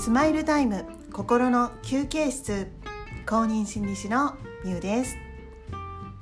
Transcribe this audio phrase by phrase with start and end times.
[0.00, 2.68] スマイルタイム心の休憩室。
[3.28, 4.34] 公認心理師の
[4.64, 5.18] みゆです。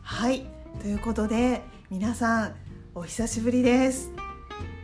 [0.02, 0.50] はい。
[0.80, 2.54] ということで皆さん
[2.96, 4.10] お久しぶりです。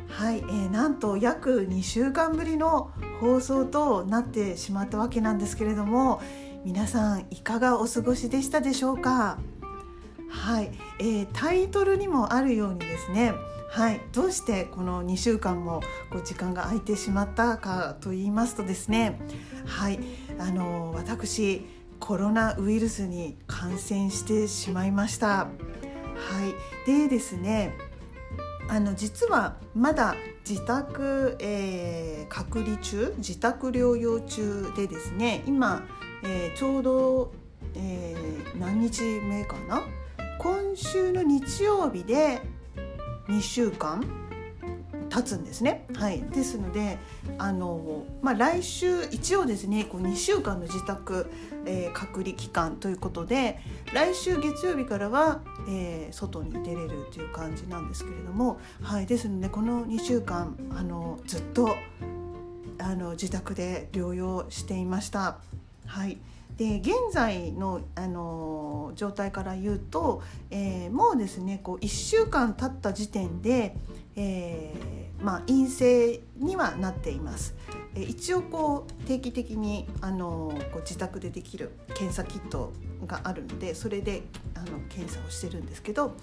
[0.08, 6.22] はい、えー、なんと約2週間ぶりの放送となってしまったわけなんですけれども
[6.64, 9.38] 皆さんいかがお過ごしでしたでしょうか？
[10.30, 10.70] はい、
[11.00, 13.32] えー、タイトルにもあるようにですね
[13.75, 19.18] はい、どうしてこの2週間もこう時間が空いてしまったかと言いますとですね。
[19.67, 19.98] はい。
[20.39, 21.67] あの私
[21.98, 25.39] コロナウイルスに感染してしまいました。
[25.39, 25.48] は
[26.86, 27.75] い、でですね
[28.68, 30.14] あの実はまだ
[30.48, 35.84] 自宅、えー、隔離中自宅療養中でですね今、
[36.22, 37.33] えー、ちょうど、
[37.75, 39.83] えー、何日目かな？
[40.39, 42.41] 今週の日曜日で
[43.28, 44.05] 2週間
[45.14, 45.86] 経つんですね。
[45.94, 46.98] はい、ですので
[47.39, 51.31] あの、まあ、来週一応ですねこう2週間の自宅、
[51.66, 53.61] えー、隔離期間ということで
[53.92, 61.77] 来週月曜日からは、えー、外に出れるという感じなんですけれども、はい、ですのでこの2週間あのずっと
[62.78, 65.38] あの自宅で療養していました。
[65.86, 66.19] はい
[66.56, 68.64] で現在の、あの
[68.95, 73.77] 状態から言うと、えー、もうですねこう1週間経った時点で、
[74.17, 77.55] えー、まあ、陰性にはなっています。
[77.97, 82.72] え一応こう定期的に、あのこう自宅でできる検査キット
[83.06, 84.22] があるのでそれで
[84.55, 86.15] あの検査をしてるんですけど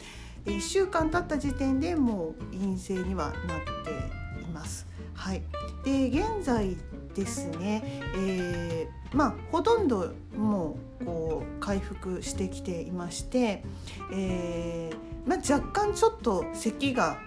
[0.45, 3.37] 1週間経った時点でもう陰性にはなっ
[3.85, 4.87] ています。
[5.13, 5.43] はい、
[5.83, 6.75] で現在
[7.13, 7.83] ですね、
[8.15, 13.63] えー、まあほとんどもうこう回復してきていまして、
[14.13, 17.19] えーまあ、若干ちょっと咳が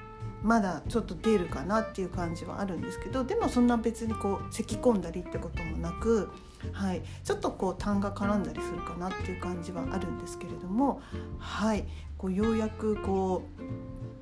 [0.42, 6.30] まだちょっと出るかなっていう感じはあるんですけどでもそんな別にこう咳き込んだりってこともなく、
[6.72, 11.00] はい、ちょっとこう痰が絡んだりするかなっていう感じはあるんですけれども、
[11.38, 11.86] はい、
[12.18, 13.42] こうようやくこ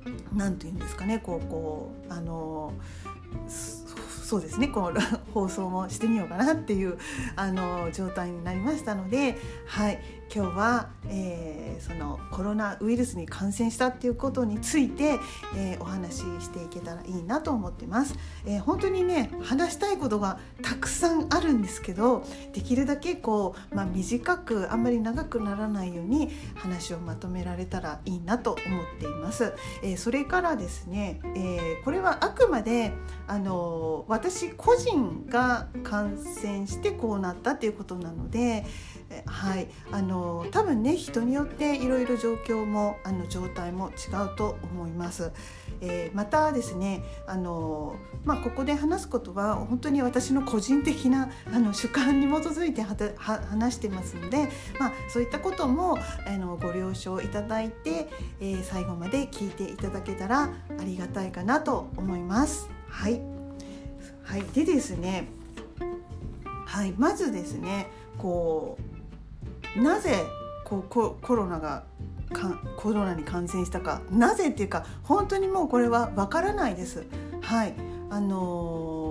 [0.05, 2.71] う何て言うんですかねこうこうあの
[4.33, 4.67] そうですね。
[4.67, 4.99] この
[5.31, 6.97] 放送もしてみようかなっていう
[7.35, 9.99] あの状態になりましたので、はい、
[10.35, 15.19] 今日は、えー、そのコロナウイルスに感染したっていうことについて、
[15.55, 32.91] えー、お話ししていけたらいいなと思ってます、えー、本当にね話したいことがたくさんあるんですけどできるだけこう、まあ、短くあんまり長くならないように話をまとめられたらいいなと思っています、えそれからですね、えこれはあくまで
[33.27, 38.65] あの私個人が感染してこうなったっていうことなので、
[39.25, 45.31] はいあの多分ね人によっていろいろ状況もあの状態も違うと思います。
[45.81, 58.07] えー、またですねあの、まあ、ここで話すことは本当に私の個人的なあの主観に基づいて話してますので、まあ、そういったこともあのご了承いただいて、
[58.39, 60.49] えー、最後まで聞いていただけたらあ
[60.85, 62.69] りがたいかなと思います。
[62.87, 63.21] はい、
[64.23, 65.27] はい、でですね
[66.73, 68.79] はい、まずですねこ
[69.77, 70.23] うなぜ
[70.65, 71.83] こうココロナが
[72.77, 77.05] コロナに感染したかなぜっていうか本当にもうこれはわからないです。
[77.41, 77.75] はい
[78.09, 79.02] あのー、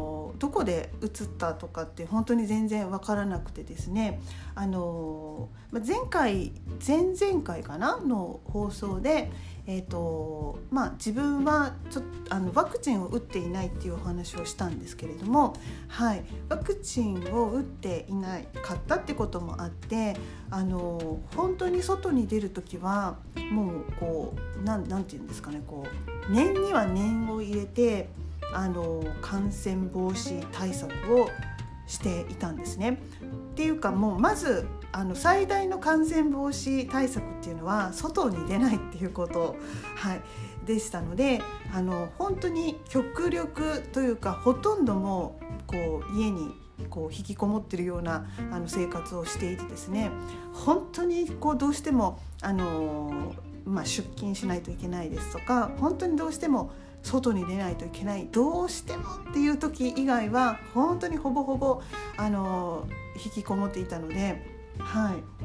[0.43, 1.09] どこで移っ
[1.39, 4.21] たとかって本当に全然わからなくてですね、
[4.57, 6.51] あの、前回
[6.85, 7.99] 前々回かな？
[7.99, 9.31] の放送で
[9.65, 15.55] えーとまあ、自分はちょっとあのワクチンを打っていないっていうお話をしたんですけれども、
[15.87, 20.17] はい、ワクチンを打っていないかったってこともあって
[20.51, 23.19] あの本当に外に出る時は
[23.53, 25.87] もうこうなんなんて言うんですかねこ
[26.29, 28.09] う念には念を入れて
[28.53, 31.29] あの感染防止対策を
[31.87, 33.01] していたんですね。
[33.53, 39.57] っていうかもうまずあの最大の感染防止対策っていうのは外に出ないっていうこと、
[39.97, 40.21] はい、
[40.67, 41.43] でしたので
[41.73, 46.51] あの本当に極力というかほとんどもこう家に
[46.89, 50.11] こう引きこもってるようなあの生活をしていてですね
[50.53, 53.35] 本当にこうどうしてもあの、
[53.65, 61.83] まあ、出勤しないといけないですとか本当にどうしても外に出ないといけないどうしてもっていう時以外は本当にほぼほぼ
[62.17, 62.87] あの
[63.25, 64.47] 引きこもっていたので
[64.79, 65.43] はい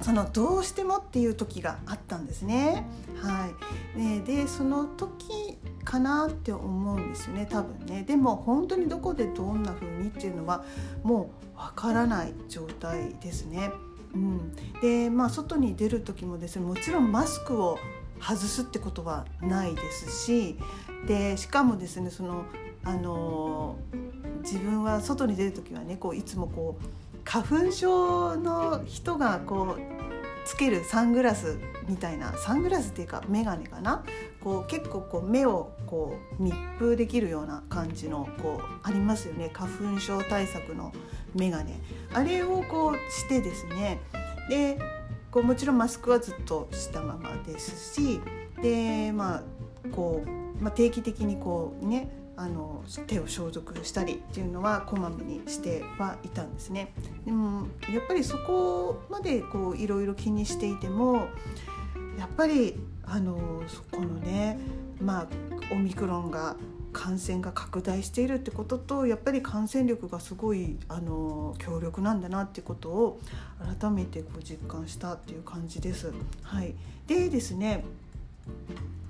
[0.00, 2.86] そのどうしてもっていう時があったんですね。
[3.16, 3.48] は
[3.96, 8.02] い、ねでその時かなって思うんですよね多分ね。
[8.02, 10.64] でも本当にどこでどんな風にっていうのは
[11.02, 13.70] もうわからない状態ですね。
[14.14, 17.78] うん、でまあ外に出る時もですねもちろんマスクを
[18.24, 20.58] 外すってことはないですし
[21.06, 22.46] でしかもですねその
[22.82, 23.76] あの
[24.42, 29.80] 自分は外に出る時はねこういつもこう花粉症の人がこう
[30.46, 34.04] つけるサングラスみたいなサングラスっていうか眼鏡かな？
[34.42, 39.50] こう結構こう目をこう密封できるような感じのこうありますよね。
[39.52, 40.92] 花粉症対策の
[41.34, 41.72] 眼鏡
[42.12, 44.00] あれをこうしてですね。
[44.50, 44.78] で
[45.34, 48.20] こうもちろんマスクはずっとしたままですし
[48.62, 49.42] でまあ
[49.90, 56.92] こう、まあ、定期的にこうねあの手を消毒したりっていうのはこまめにしてはいたんですね。
[57.24, 61.26] でもやっぱりそこまでこういろいろ気にしていても
[62.16, 64.56] やっぱりあのそこのね
[65.00, 65.26] まあ
[65.72, 66.54] オミクロンが
[66.94, 73.20] 感染が拡大しているってこととやっぱり感染力がすごいあの強力なんだなってことを
[73.80, 76.12] 改めてこう実感したっていう感じです。
[76.42, 76.74] はい、
[77.06, 77.84] でですね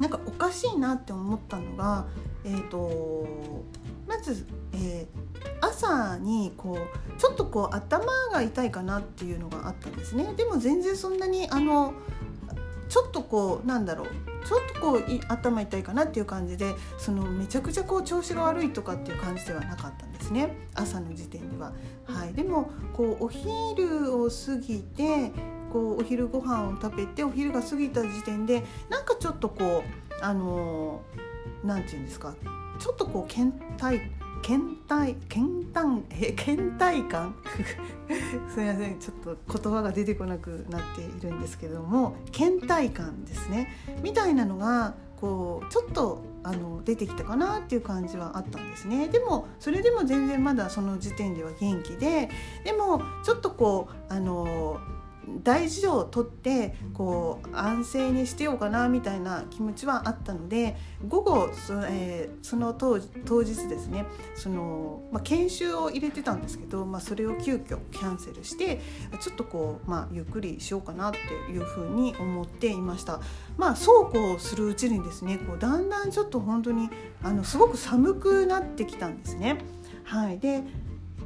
[0.00, 2.06] なんかおかしいなって思ったのが、
[2.44, 3.26] えーと、
[4.08, 6.78] まず、えー、朝にこ
[7.16, 11.94] うちょっとこう頭が痛いかなっていうのがあったんですねでも全然そんなにあの
[12.88, 21.72] ちょっとこうなんだろうちょっとこう頭痛いかなっていう感じでそのめちゃくちゃこう調子が悪いとかっていう感じではなかったんですね朝の時点では。
[22.04, 25.32] はい、でもこうお昼を過ぎて
[25.72, 29.82] こうお昼ご飯を食べてお昼が過ぎた時点でなんかちょっとこ
[30.20, 31.02] うあの
[31.64, 32.34] 何て言うんですか
[32.78, 34.00] ちょっとこう倦怠
[34.44, 37.34] 倦怠倦怠え倦怠感？
[38.52, 43.70] すみませんちょっと言葉が出てこなくなっているんですけども倦怠感ですね。
[44.02, 49.08] みたいなのがこうちょっとあの出てきたかなっていう感じはあったんですね。
[49.08, 52.28] でもそれでも全然まだその時点では元気で
[52.64, 54.76] でもちょっとこうあの
[55.42, 60.76] 大事を取ってこう安静にしてようかなみたいな気持ちはあったので
[61.06, 68.80] 午後そ,、えー、その当当日ですねその、まあ、研修を入れてたんですけど、まあ、それを急遽キャンセルして
[69.20, 71.18] ちょっとこう、まあ、ゆっくりしようかなって
[71.52, 73.20] いうふうに思っていました。
[73.56, 76.90] まあ、そうこうするうちにですねこうだんだんちょっと本当に
[77.22, 79.58] あのすごく寒くなってきたんですね。
[80.04, 80.62] はい、で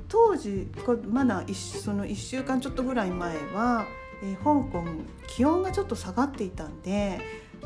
[0.09, 0.69] 当時
[1.11, 3.87] まだその1週間ちょっとぐらい前は、
[4.23, 4.85] えー、香港
[5.27, 7.21] 気温がちょっと下がっていたんで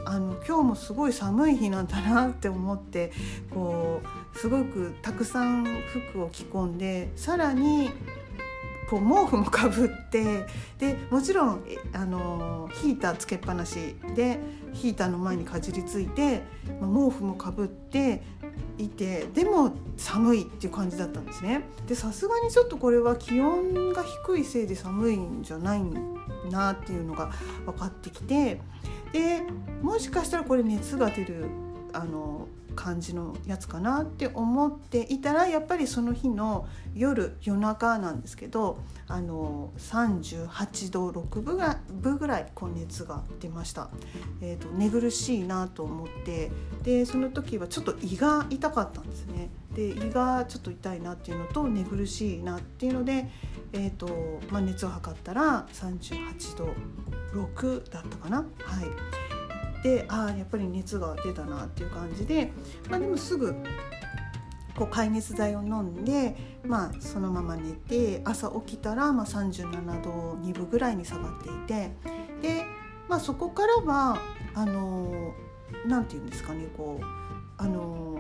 [0.04, 3.12] あの今日もすごい寒い日なんだなって思って
[3.50, 4.02] こ
[4.34, 7.90] うすごくたくさん服を着込んでさらに
[8.92, 10.46] こう毛布もかぶって
[10.78, 14.38] でもちろんあのヒーターつけっぱなしで
[14.74, 16.42] ヒーターの前にかじりついて、
[16.78, 18.22] ま毛布もかぶって
[18.76, 21.62] いてでも寒いっていう感じだったんですね。
[21.86, 25.82] でさすがにちょっとこれは気温が低いせいで寒いんじゃない
[26.50, 27.30] なっていうのが
[27.64, 28.60] 分かってきて
[29.14, 29.42] で
[29.80, 31.46] もしかしたらこれ熱が出る
[31.94, 38.78] あの感じのやつかなって思っていたらやっぱりその日の夜夜中なんですけど
[39.08, 43.90] あの38度6分ぐらい分ぐらいこう熱が出ました、
[44.40, 46.50] えーと、寝苦しいなと思って
[46.82, 49.50] でその時はちょっと胃が痛かったんですね。
[49.74, 53.30] で胃がちょっと痛いなっていうのと寝苦しいなっていうので、
[53.72, 56.74] えーとまあ、熱を測ったら38度
[57.32, 58.38] 6だったかな。
[58.38, 58.42] は
[58.82, 59.41] い。
[59.82, 62.52] でああやっぱり熱が出たなっていう感じで、
[62.88, 63.54] まあ、でもすぐ
[64.76, 71.92] こう解熱剤を飲んで、まあ、そのまま寝て朝起きたら、まあ、37度2分ぐらいに下がっていて
[72.40, 72.64] で、
[73.08, 74.18] まあ、そこからは
[74.54, 75.34] あの
[75.86, 77.04] 何て言うんですかねこう
[77.58, 78.18] あの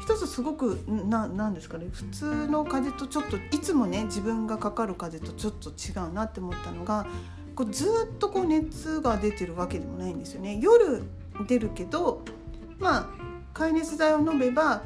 [0.00, 7.06] 一つすごくななんですかね普通の風邪とちょっといつもね自分がかかる風邪とちょっと違うなって思ったのが
[7.54, 10.58] こうずっとこう熱が出てるわけでもないんですよね。
[10.60, 11.02] 夜
[11.46, 12.22] 出るけど
[12.78, 13.08] まあ
[13.52, 14.82] 解熱剤を飲めば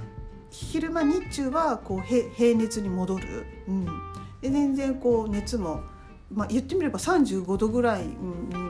[0.50, 3.84] 昼間日中はこう平熱に戻る、うん、
[4.40, 5.82] で全然こう熱も、
[6.32, 8.16] まあ、言ってみれば35度ぐらいに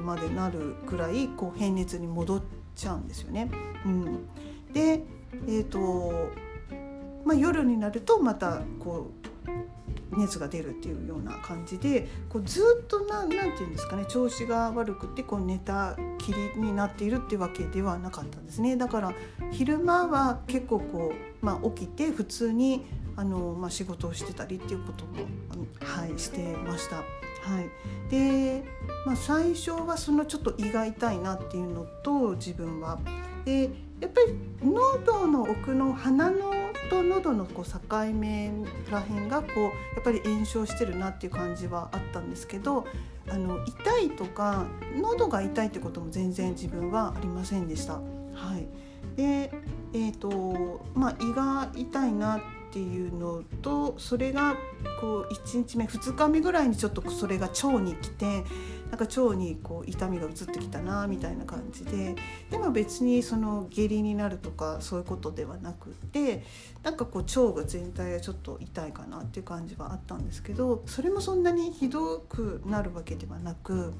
[0.02, 2.42] までなるくらいこう平熱に戻っ
[2.74, 3.50] ちゃうんですよね。
[3.84, 4.26] うん、
[4.72, 5.02] で、
[5.46, 6.30] えーと
[7.24, 9.33] まあ、夜になるとまたこう
[10.16, 19.12] 熱が出るっていうような感じでこうずっと何て言うんですかね調子が悪くてこう寝たきりになっているっていうわけではなかったんですねだから
[19.52, 22.84] 昼間は結構こう、まあ、起きて普通に
[23.16, 25.12] あの、まあ、仕事をしてたりっていうことも、
[25.80, 26.96] はい、してました。
[26.96, 28.64] はい、で、
[29.04, 32.98] まあ、最初はそのちょっと胃が痛いなっていうのと自分は。
[33.44, 36.53] でやっぱり喉の奥の鼻の
[36.90, 37.78] と喉のこう境
[38.14, 38.50] 目
[38.90, 42.86] らへんがこうやっぱり炎症してるなっていう感じはあったんですけど
[43.28, 44.66] あの痛いとか
[45.00, 47.94] 喉が痛いってことも全然自分はありませんでした。
[47.94, 48.00] は
[48.58, 48.66] い、
[49.16, 49.50] で
[49.92, 52.40] えーとまあ、胃が痛いな
[52.74, 54.56] っていうのとそれが
[55.00, 58.42] こう1日目2日目ぐらいにちょっとそれが腸に来て
[58.90, 62.16] なんか腸にこう痛みが移ってきたなみたいな感じで
[62.50, 66.42] でも別にその下痢になるとかそういうことではなくって
[66.82, 73.94] なんかこう腸が全体がちょっと痛いかなっていう感じはあったんですけどそれもそんなにひどくなるわけではなく、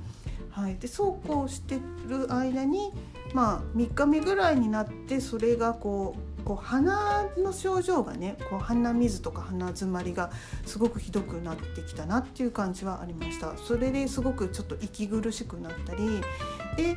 [0.51, 1.79] はい、でそうこうして
[2.09, 2.91] る間に
[3.35, 10.31] まあ3日目ぐらいになってそれがこうこう鼻の症状がねこう鼻水とか鼻づまりが
[10.67, 13.57] すごくひどくなってきたなっていう感じはありました。
[13.57, 16.21] それですごくちょっと息苦しくなったり
[16.77, 16.97] で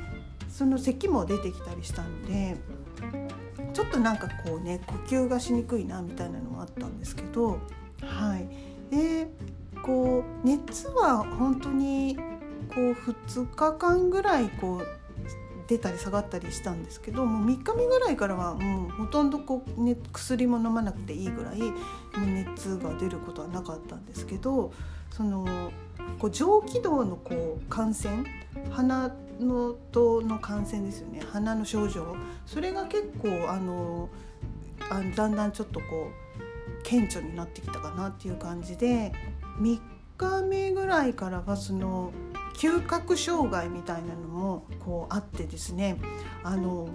[0.50, 2.58] その咳も出てきたりしたんで
[3.74, 7.60] ちょっとなんかこうね呼吸がしにくいなみたいなのもあったんですけど
[8.01, 8.48] はい。
[8.89, 9.27] で
[9.84, 12.18] こう熱は本当に
[12.74, 14.97] こう2日間ぐらいこう
[15.68, 21.60] 出たり下がったりしたんですけどもう3日目ぐらいからはもうほとんどこう、ね、薬も飲まなくていいぐらい
[22.26, 24.72] 熱が出ることはなかったんですけど
[25.12, 25.72] その
[26.20, 28.24] こう上気道のこう感染
[28.72, 31.22] 鼻のとの感染ですよね。
[31.32, 32.16] 鼻の症状。
[32.46, 34.10] それが結構あの
[34.90, 39.12] あだんだんちょっとこう顕著になってきたかなっていう感じで
[39.60, 39.80] 3
[40.18, 42.12] 日目ぐらいからはその
[42.58, 45.98] 嗅覚障害みたいなのもこうあってですね
[46.44, 46.90] あの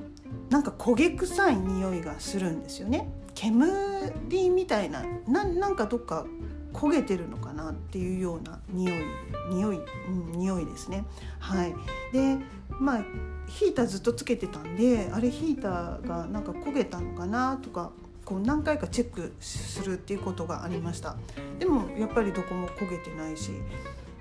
[0.51, 3.11] なんか焦げ臭い匂いがするんですよね。
[3.35, 6.27] 煙みたいななんかどっか
[6.73, 9.05] 焦げてるのかなっていうような匂い
[9.51, 11.05] 匂い、うん、匂いですね。
[11.39, 11.75] はい。
[12.13, 12.39] で
[12.69, 13.05] まあ
[13.47, 17.93] ヒーターずっとつけてたんであれヒーターがなんか焦げたのかなとか
[18.25, 21.17] こう何回かチェックするっていうことがありました。
[21.59, 23.53] でもやっぱりどこも焦げてないし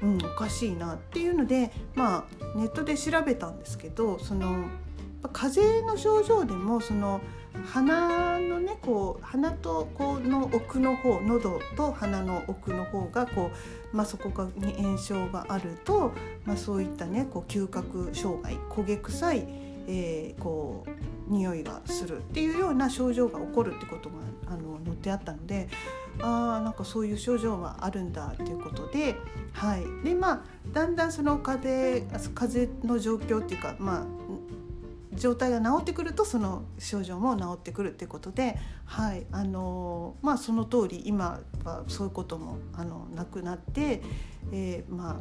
[0.01, 4.67] うん、おかしいなっていうので、まあ、ネットで調べたんですけどその
[5.33, 7.21] 風邪の症状でもその
[7.65, 13.51] 鼻のねこう鼻とこの奥の方喉と鼻の奥の方がこ
[13.93, 16.13] う、まあ、そこに炎症があると、
[16.45, 19.45] まあ、そういったねこう嗅覚障害焦げ臭い、
[19.87, 24.15] えー、こう匂いがするっていうような症状が起こるってことが
[24.47, 25.69] あの載ってあったので
[26.19, 29.15] あなんかそういう症状はあるんだということで,、
[29.53, 30.41] はい、でまあ
[30.71, 34.05] だんだんその風邪風邪の状況っていうかまあ
[35.13, 39.25] 状態が治ってくるとその症状も治ってくるっていうことで、はい。
[39.31, 44.01] あのまあ、その通り今はそういうこともあのなくなって、
[44.51, 45.15] えー、まあ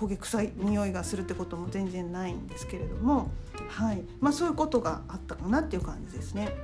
[0.00, 3.30] 焦げ臭い匂いがするってことも全然ないんですけれども、
[3.68, 4.02] はい。
[4.20, 6.56] まあ、そういうことがあったかなっていう感じですね。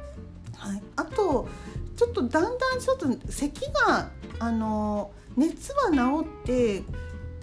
[0.59, 1.49] はい、あと
[1.97, 6.83] ちょっとだんだんちょっと咳があの熱は治って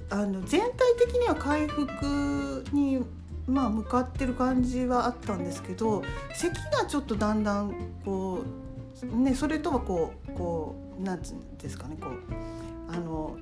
[0.10, 3.04] あの全体的には回復に、
[3.48, 6.04] まあ、向かってる感じはあったんですけど
[6.34, 8.44] 咳がちょっとだんだんこ
[9.04, 12.55] う、ね、それとはこうこうなんつうんですかねこう
[12.88, 13.38] あの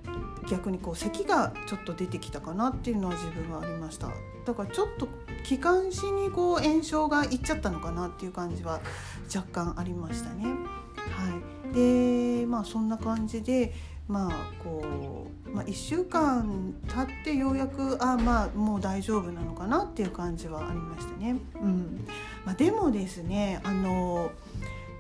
[0.50, 4.10] 逆にこう咳がちょっと出てきたかなっていうのは自分はありました
[4.46, 5.08] だからちょっと
[5.44, 8.80] 気管支にこう炎症がいっちゃったのかなっていう感じは
[9.34, 10.46] 若干ありましたね。
[10.46, 10.52] は
[11.72, 13.74] い、でまあそんな感じで
[14.08, 21.38] まあこう、まあ、1週間経ってようやくあまあもう大丈夫なのかなっていう感じはありましたね。
[21.56, 22.06] うん
[22.46, 24.32] まあ、でもですねあの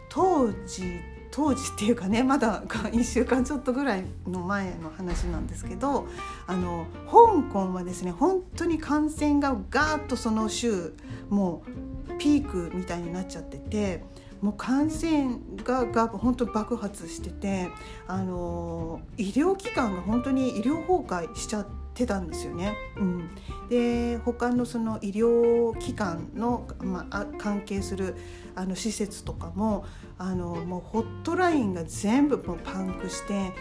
[0.09, 0.99] 当時
[1.35, 6.07] 当時っていうかねまだ1週間ちょっとぐらいの前の話なんですけど
[6.45, 10.93] あの香港はですね本当に感染がガーッとその週
[11.29, 11.63] も
[12.07, 14.03] うピークみたいになっちゃってて
[14.41, 17.69] もう感染がが本当爆発してて
[18.05, 22.75] あの医療機関が本当に医療崩壊しちゃってたんですよね。
[22.97, 23.29] うん、
[23.69, 28.15] で他のその医療機関の、まあ、関係する
[28.55, 29.85] あの施設とかも
[30.17, 33.51] あのもうホットラインが全部もうパンクして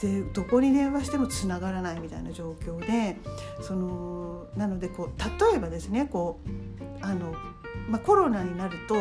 [0.00, 3.16] でどこに電話してもつながらないみたいな状況で
[3.60, 7.32] そのなのでこう例えばですねこうあの、
[7.88, 8.94] まあ、コロナになると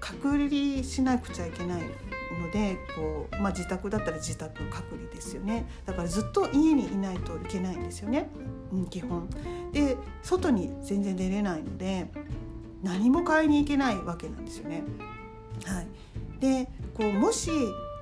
[0.00, 1.82] 隔離しなくちゃいけない
[2.32, 8.28] のでこう、まあ、自宅だったら自宅隔離ですよねだからずっと家にいないといけないんですよね、
[8.72, 9.28] うん、基本。
[9.72, 12.08] で外に全然出れないので
[12.82, 14.82] 何も買いに行けないわけなんですよね。
[15.64, 15.86] はい、
[16.40, 17.50] でこうもし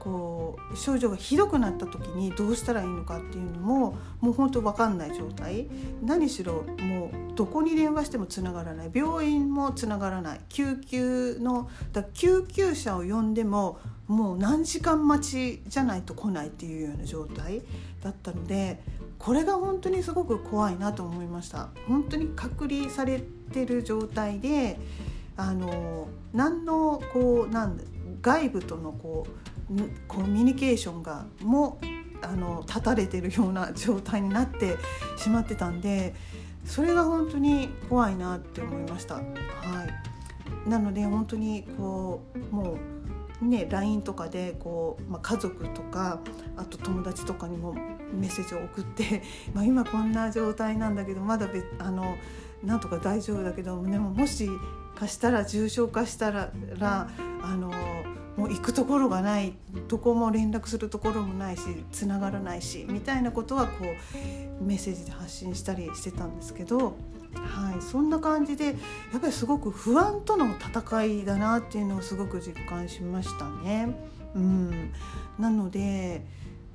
[0.01, 5.69] こう症状がひどくなった時にどうしたらいいのかっていうのももう本当分かんない状態
[6.03, 8.91] 何しろもうどこに電話してもつながらない。
[8.93, 10.41] 病院もつながらない。
[10.49, 17.63] 救急のだ救急車を呼んでももう何時間待ちじゃないと来ないっていうような状態
[18.03, 18.83] だったので
[19.19, 21.69] これが本当にすごく怖いなと思いました。
[21.87, 23.23] 本当に隔離され
[23.53, 24.79] てる状態で
[25.37, 27.81] あの何のこうなん
[28.21, 29.41] 外部とのこう
[30.09, 31.81] コミュニケーションがも
[32.23, 34.77] あの断たれてるような状態になって
[35.17, 36.15] しまってたんで
[36.65, 39.17] それが本当に怖いなって思いました。
[39.17, 39.23] は
[40.67, 42.77] い、なので本当にこうも
[43.43, 46.21] うね LINE とかでこう、まあ、家族とか
[46.57, 47.73] あと友達とかにも
[48.13, 49.23] メッセージを送って
[49.55, 52.17] 「まあ、今こんな状態なんだけどまだ別あの
[52.63, 54.49] なんとか大丈夫だけどでももし
[54.95, 57.73] かしたら重症化したらあの
[58.37, 59.55] もう行くところがない
[59.89, 63.85] どこも連絡するところもないしつながらないしみたいなことはこ
[64.61, 66.97] うメッセージで発信したりしてたんですけど、
[67.35, 68.73] はい、そんな感じでや
[69.19, 73.95] っぱりすごく不安との戦いだなっていうのをすごく実感しましたね。
[74.35, 74.93] うん、
[75.39, 76.25] なので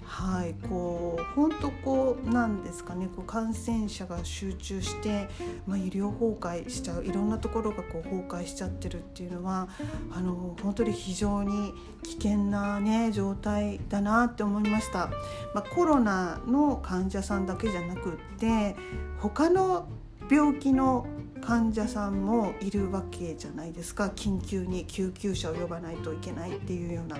[0.05, 5.27] はい、こう本当こうなんですかねこう感染者が集中して、
[5.65, 9.67] まあ、医療崩壊しちゃういろんなところがこう崩壊しちゃってるっていうのは
[10.11, 15.09] あの本当に非常に危険な、ね、状態だなって思いました。
[15.53, 18.75] まあ、コロナの患者さんだけじゃなくって
[19.19, 19.87] 他の
[20.29, 21.05] 病気の
[21.41, 27.17] 患者さんもいるわけじゃないですか緊急に救急車を呼ばないといけないっていうような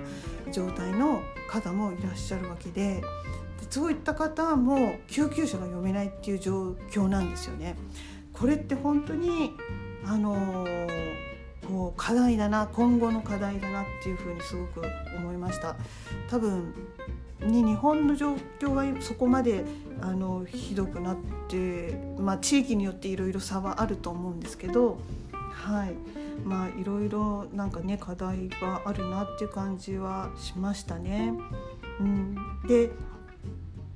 [0.51, 3.01] 状態の方もいらっしゃるわけでで
[3.69, 7.75] そういった方も救急車が呼べないっていう状況なんですよね。
[8.33, 9.51] これって本当に
[10.05, 10.67] あの
[11.67, 14.81] こう課題だな今後の課題だなっていうふうにすごく
[15.17, 15.75] 思いました。
[16.29, 16.73] 多分
[17.41, 19.65] に日本の状況がそこまで
[20.01, 21.17] あのひどくなっ
[21.49, 24.97] て、まあ、地域によっていろいろ差はあると思うんですけど、
[25.51, 25.93] はい。
[26.43, 31.33] まあ、いろいろなんかね課題があるなっていう感じはしましたね。
[31.99, 32.35] うん、
[32.67, 32.91] で、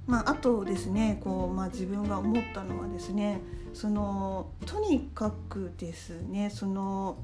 [0.08, 3.41] まあ、あとですねこう、まあ、自分が思ったのはですね
[3.74, 7.17] そのとにかくですねその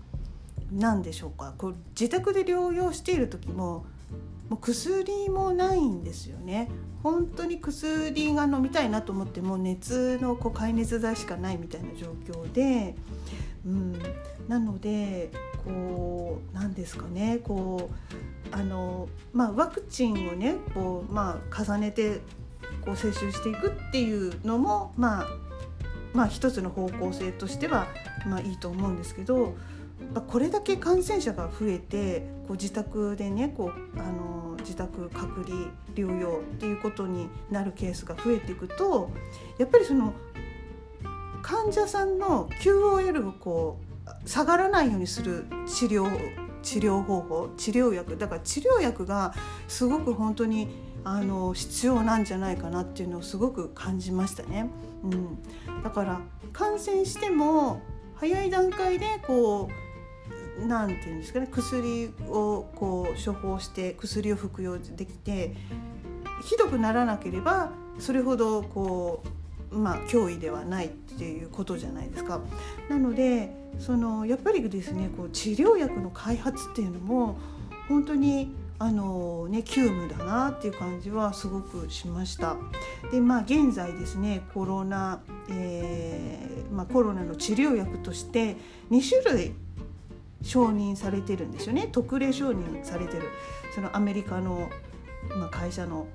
[0.71, 1.53] 何でしょうか。
[1.57, 3.85] こう自宅で療養している時も
[4.49, 6.69] もう薬もないんですよね。
[7.03, 12.95] 本当に薬が飲みたいなと思っても熱のこう解熱剤しかないみたいな状況で、
[13.65, 13.93] うん、
[14.47, 15.31] なので
[15.63, 17.39] こうなんですかね。
[17.43, 17.89] こ
[18.51, 22.21] うあの、まあ、ワクチンをねこう、まあ、重ねて
[22.83, 25.27] こう接種していくっていうのも、まあ、
[26.13, 27.87] まあ一つの方向性としては、
[28.27, 29.55] まあ、いいと思うんですけど
[30.27, 39.11] これだけ感染者が増えてこう自宅でねこうあの自宅隔離療養っていうことになるケースが増えていくと
[39.57, 40.13] やっぱりその
[41.41, 43.79] 患者さんの QOL をこ
[44.25, 46.09] う下がらないようにする治療
[46.63, 49.35] 治療方法治療薬だから治療薬が
[49.67, 50.67] すごく本当に
[51.03, 54.71] あの必要なんじゃないかなっていうのをすごく感じましたね。
[55.03, 57.81] うん、だから感染しても
[58.15, 59.84] 早い段階でこう
[60.59, 65.55] 何て言うんですかね薬をこう処方して薬を服用できて
[66.43, 69.23] ひどくならなければそれほどこ
[69.71, 72.41] うまあ脅威ではないっていうことじゃないですか。
[72.89, 77.37] なのでそのやっぱりですねこう治療薬の開発っていうのも
[77.89, 82.57] 本当にあのね急務だなっていう感じはすごくしました。
[83.11, 88.57] でまあ現在ですねコロナ、えーまあ、コロナの治療薬として
[88.91, 89.53] 2種類
[90.45, 91.89] 承認されてるんですよね。
[91.91, 93.23] 特例承認されてる。
[93.73, 94.69] そのアメリカの、
[95.37, 96.07] まあ、会社の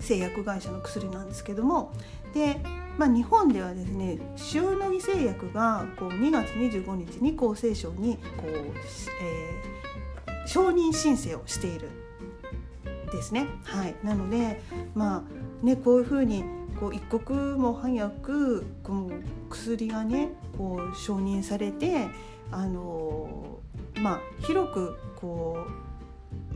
[0.00, 1.92] 製薬会社の薬なんですけども。
[2.34, 2.60] で、
[2.98, 4.18] まあ、日本ではですね
[4.52, 8.48] 塩野義製薬がこう2月25日に厚生省にこう、
[9.22, 11.88] えー、承認申請をしている
[13.12, 13.46] ですね。
[13.64, 14.60] はい、なので、
[14.94, 15.24] ま
[15.62, 16.44] あね、こういうふうに
[16.80, 19.10] こう一刻も早くこの
[19.50, 22.08] 薬がねこう承認されて
[22.52, 23.58] あの
[24.02, 25.66] まあ、広くこ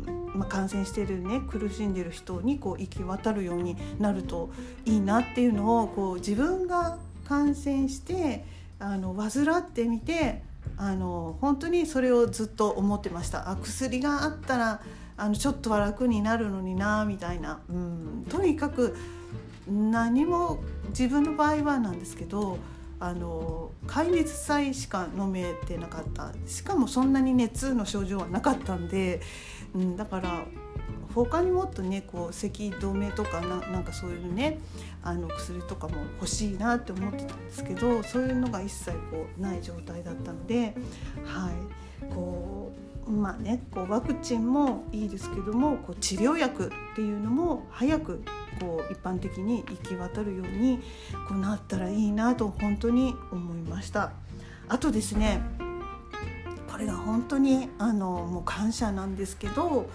[0.06, 4.50] う、まあ、感染してるね苦しんでる人にこう行き渡るようになると
[4.85, 8.44] いいなっていうのをこう自分が感染して
[8.78, 10.42] あの患ってみて
[10.76, 13.48] あの本当にそれをずっと思ってました。
[13.50, 14.82] あ薬があったら
[15.16, 18.96] あのちょっとは楽になるのになみたいな、うん、とにかく
[19.66, 20.59] 何も
[20.90, 22.59] 自分の場合はなんですけど
[22.98, 26.32] あの解熱剤しか飲めてなかった。
[26.46, 29.20] しかもそんなに熱の症状はなかったんで、
[29.74, 30.44] うん、だから
[31.14, 34.59] 他にもっとねこう咳止めとかななんかそういうね
[35.02, 40.74] あの薬とかも欲しいなって思ってたんですけどそういうのが一切こうない状態だったので
[41.24, 42.12] はい。
[42.12, 42.72] こ
[43.06, 48.24] うまあね、こうワクチンもいいですけどもこう治療薬っていうのも早く
[48.61, 50.79] こう一般的に行き渡るように
[51.29, 54.12] こうなったらいいなと本当に思いました。
[54.69, 55.40] あとですね
[56.71, 59.88] これが本当にあのもう感謝なんですけど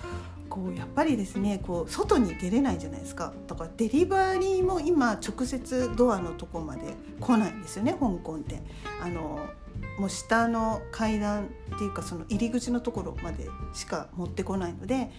[0.50, 8.62] こうやっぱりですねこう外に出れないじゃないですかだからデリバリーも今直接ドアのとこまで来ないんですよね香港って
[9.02, 9.48] あの
[10.00, 11.46] もう下の階段
[11.76, 15.12] っていうかその入り口のところまでしか持ってこないので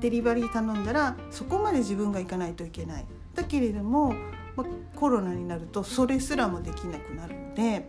[0.00, 3.06] デリバリー頼んだらそこまで自分が行かないといけない。
[3.34, 4.14] だけれども、
[4.56, 4.64] ま、
[4.94, 7.88] コロナになるとそれすらもできなくなるので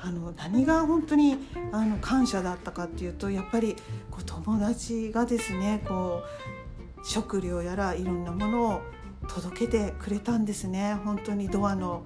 [0.00, 1.38] あの何が本当に
[1.72, 3.76] あの感謝だったかっていうとやっぱり
[4.10, 8.82] こう友達がですねこう食料やらいろんなものを
[9.28, 10.94] 届けてくれたんですね。
[11.04, 12.04] 本当にドアの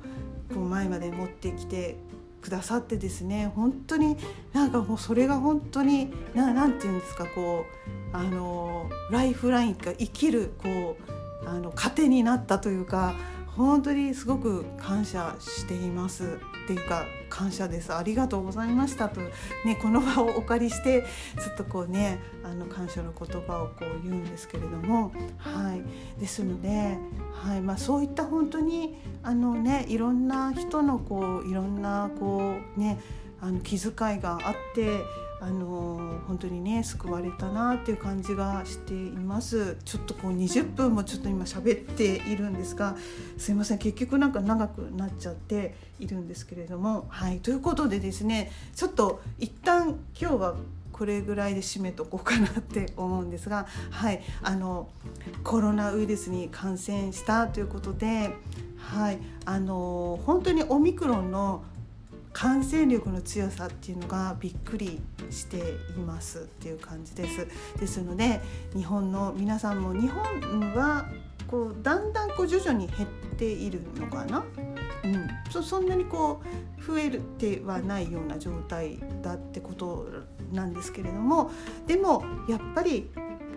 [0.54, 1.96] こう前まで持ってきて
[2.40, 4.16] くださってですね本当に
[4.52, 7.64] なんかもうそれが本当に何て言うんですかこ
[8.12, 10.96] うあのライフラインか生きるこ
[11.44, 13.14] うあの糧になったというか
[13.46, 16.38] 本当にすごく感謝しています。
[16.68, 17.94] っていうか感謝です。
[17.94, 19.22] ありがとうございましたと、
[19.64, 21.02] ね、この場をお借りして
[21.42, 26.98] ちょっとこうねあの感謝の言葉をこう言うんですけれども、はい、ですので、
[27.32, 27.62] はい。
[27.62, 33.00] まあ、そういった本当にあの、ね、いろんな人のこういろんなこう、ね、
[33.40, 35.00] あの気遣いがあって
[35.40, 39.76] あの本当にね救われたなっていう感じがしています。
[39.84, 42.96] ちょっとこう20分もちょっと今喋っているんですが
[43.36, 43.78] すいません。
[43.78, 47.06] 結局なんか長くなっちゃっているんですけれども。
[47.08, 47.38] はい。
[47.38, 50.56] ということでですねちょっと一旦今日は
[50.92, 54.20] これぐらいで締めとこうかなって思うんですがはい。
[54.42, 54.88] あの
[55.44, 58.34] コロナウイルスに感染したということで
[58.76, 59.18] はい。
[59.44, 61.62] あの本当にオミクロンの
[62.32, 65.56] 感染力の強さっていうのがびっくりして
[65.96, 67.46] いますっていう感じです。
[67.78, 68.40] ですので
[68.74, 71.06] 日本の皆さんも日本は
[71.48, 74.44] こうだんだんこう徐々に減っているのかな、
[75.04, 76.42] うん、そそんなにこ
[76.80, 80.06] う増えるってはないような状態だってこと
[80.52, 81.50] なんですけれども
[81.86, 83.10] でもやっぱり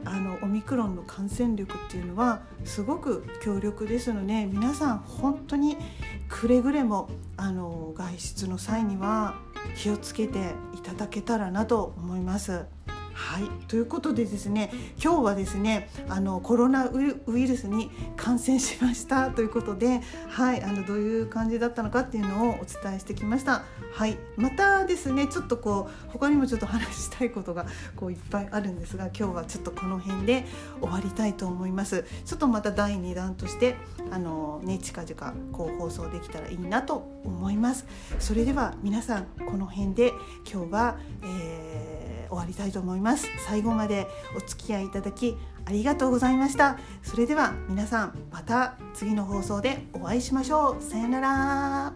[0.05, 5.77] あのオミクロンの感染力っていうのはすごく強力ですので皆さん本当に
[6.29, 9.35] くれぐれもあの外出の際には
[9.75, 12.65] 気をつけていただけたらなと思います。
[13.13, 14.71] はいということでですね
[15.01, 23.63] 今日はですねあのコロナウイルスに感染しましたということで、はい、あのどういう感じだったのかっていうのをお伝えしてきました。
[23.93, 30.45] はい、またですねちょっとこう他にもちょっと話したいことがこういっぱいあるんですが今日はちょっとこの辺で
[30.79, 32.05] 終わりたいと思います。
[32.25, 33.75] ちょっとまた第2弾として
[34.11, 37.85] あのね近々こう放送できたらいいなと思います。
[38.19, 40.13] それでは皆さんこの辺で
[40.51, 41.90] 今日は、えー
[42.31, 43.27] 終わりたいと思います。
[43.45, 46.79] 最後までお付き合いいただきありがとうございました。
[47.03, 50.81] それでは皆さんまた次の放送でお会いしましょう。
[50.81, 51.93] さよなら。